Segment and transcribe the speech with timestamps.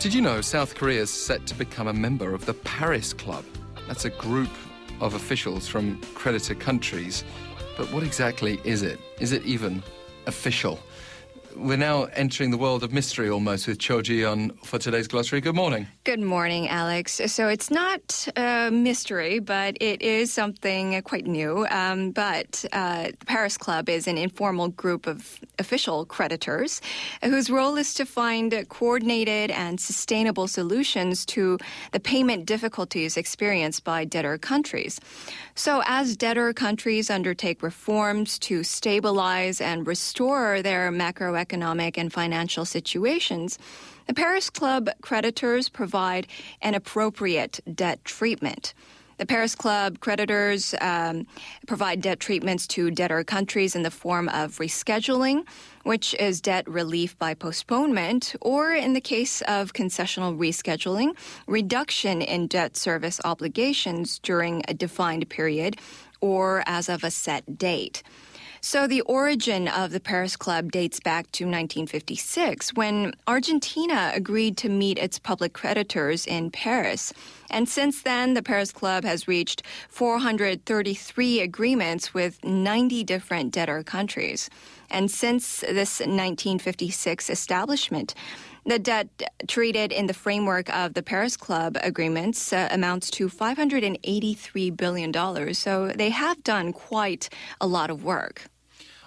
[0.00, 3.44] Did you know South Korea is set to become a member of the Paris Club?
[3.86, 4.48] That's a group
[4.98, 7.22] of officials from creditor countries.
[7.76, 8.98] But what exactly is it?
[9.20, 9.82] Is it even
[10.26, 10.80] official?
[11.56, 15.40] We're now entering the world of mystery almost with Cho Jooyeon for today's glossary.
[15.40, 15.88] Good morning.
[16.04, 17.20] Good morning, Alex.
[17.26, 21.66] So it's not a mystery, but it is something quite new.
[21.70, 26.80] Um, but uh, the Paris Club is an informal group of official creditors
[27.22, 31.58] whose role is to find coordinated and sustainable solutions to
[31.92, 35.00] the payment difficulties experienced by debtor countries.
[35.54, 42.64] So as debtor countries undertake reforms to stabilize and restore their macroeconomic economic and financial
[42.64, 43.58] situations,
[44.06, 46.26] the Paris Club creditors provide
[46.62, 48.74] an appropriate debt treatment.
[49.20, 51.26] The Paris Club creditors um,
[51.66, 55.44] provide debt treatments to debtor countries in the form of rescheduling,
[55.82, 61.14] which is debt relief by postponement, or in the case of concessional rescheduling,
[61.46, 65.76] reduction in debt service obligations during a defined period
[66.22, 68.02] or as of a set date.
[68.62, 74.68] So the origin of the Paris Club dates back to 1956 when Argentina agreed to
[74.68, 77.14] meet its public creditors in Paris.
[77.48, 84.50] And since then, the Paris Club has reached 433 agreements with 90 different debtor countries.
[84.90, 88.14] And since this 1956 establishment,
[88.64, 89.08] the debt
[89.48, 95.54] treated in the framework of the Paris Club agreements uh, amounts to $583 billion.
[95.54, 97.28] So they have done quite
[97.60, 98.46] a lot of work.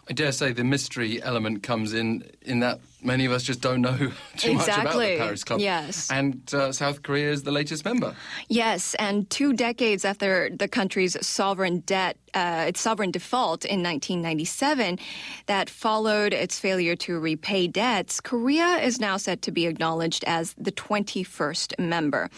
[0.10, 3.82] I dare say the mystery element comes in in that many of us just don't
[3.82, 3.98] know
[4.38, 4.54] too exactly.
[4.54, 5.60] much about the Paris Club.
[5.60, 6.10] Yes.
[6.12, 8.16] And uh, South Korea is the latest member.
[8.50, 14.98] Yes, and two decades after the country's sovereign debt uh, its sovereign default in 1997
[15.46, 20.54] that followed its failure to repay debts, Korea is now set to be acknowledged as
[20.58, 22.30] the 21st member.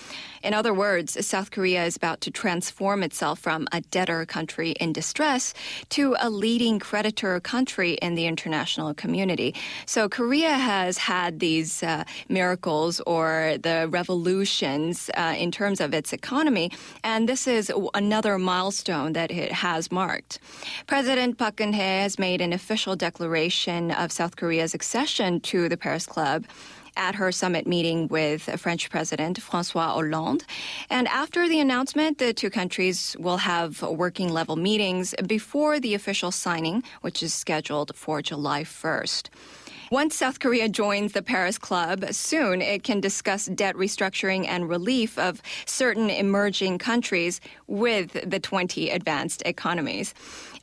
[0.43, 4.93] In other words, South Korea is about to transform itself from a debtor country in
[4.93, 5.53] distress
[5.89, 9.55] to a leading creditor country in the international community.
[9.85, 16.13] So Korea has had these uh, miracles or the revolutions uh, in terms of its
[16.13, 16.71] economy,
[17.03, 20.39] and this is another milestone that it has marked.
[20.87, 26.05] President Park Geun-hye has made an official declaration of South Korea's accession to the Paris
[26.05, 26.45] Club
[26.97, 30.45] at her summit meeting with French President Francois Hollande.
[30.89, 36.31] And after the announcement, the two countries will have working level meetings before the official
[36.31, 39.29] signing, which is scheduled for July 1st.
[39.95, 45.17] Once South Korea joins the Paris Club, soon it can discuss debt restructuring and relief
[45.17, 50.13] of certain emerging countries with the 20 advanced economies.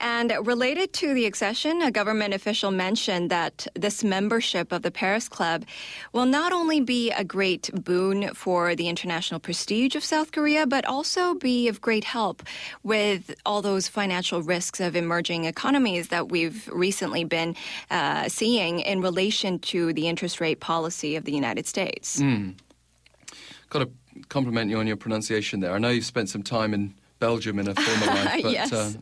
[0.01, 5.31] And related to the accession, a government official mentioned that this membership of the Paris
[5.31, 5.65] Club
[6.13, 10.85] will not only be a great boon for the international prestige of South Korea, but
[10.85, 12.43] also be of great help
[12.83, 17.57] with all those financial risks of emerging economies that we've recently been
[17.91, 22.21] uh, seeing in relation to the interest rate policy of the United States.
[22.21, 22.57] Mm.
[23.71, 23.91] Got to
[24.29, 25.73] compliment you on your pronunciation there.
[25.73, 28.73] I know you've spent some time in Belgium in a former life, but yes.
[28.73, 28.93] uh,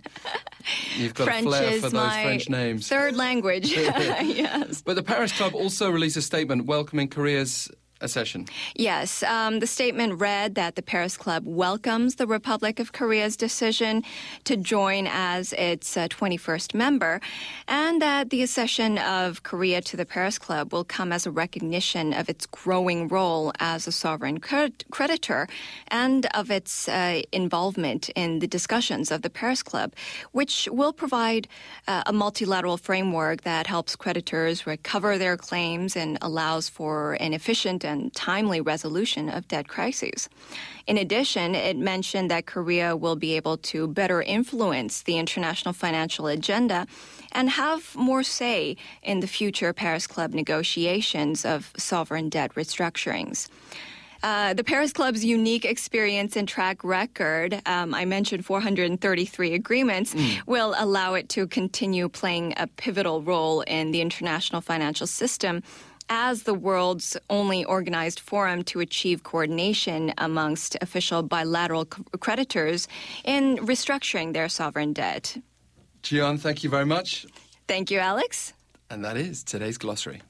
[0.97, 2.89] you've got French a flair for those French names.
[2.89, 3.71] Third language.
[3.73, 4.83] yes.
[4.83, 8.47] But the Paris Club also released a statement welcoming Korea's accession.
[8.75, 9.23] Yes.
[9.23, 14.03] Um, the statement read that the Paris Club welcomes the Republic of Korea's decision
[14.45, 17.21] to join as its uh, 21st member,
[17.69, 22.13] and that the accession of Korea to the Paris Club will come as a recognition
[22.13, 25.49] of its growing role as a sovereign creditor
[25.89, 29.93] and of its uh, involvement in the discussions of the Paris Club,
[30.33, 31.49] which will provide
[31.87, 37.85] uh, a multilateral framework that helps creditors recover their claims and allows for an efficient
[37.91, 40.29] and timely resolution of debt crises.
[40.87, 46.27] In addition, it mentioned that Korea will be able to better influence the international financial
[46.27, 46.87] agenda
[47.33, 53.49] and have more say in the future Paris Club negotiations of sovereign debt restructurings.
[54.23, 60.47] Uh, the Paris Club's unique experience and track record, um, I mentioned 433 agreements, mm.
[60.47, 65.63] will allow it to continue playing a pivotal role in the international financial system
[66.11, 72.89] as the world's only organized forum to achieve coordination amongst official bilateral creditors
[73.25, 75.39] in restructuring their sovereign debt.
[76.03, 77.27] Jooyeon, thank you very much.
[77.69, 78.53] Thank you, Alex.
[78.91, 80.21] And that is today's glossary.